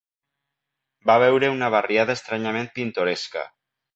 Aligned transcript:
Va 1.09 1.17
veure 1.25 1.51
una 1.57 1.69
barriada 1.77 2.17
estranyament 2.19 2.73
pintoresca 2.79 3.45